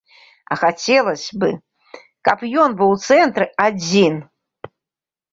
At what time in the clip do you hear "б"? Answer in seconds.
1.43-1.49